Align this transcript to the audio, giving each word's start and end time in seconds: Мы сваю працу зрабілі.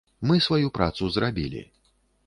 Мы 0.29 0.37
сваю 0.45 0.71
працу 0.79 1.13
зрабілі. 1.19 1.61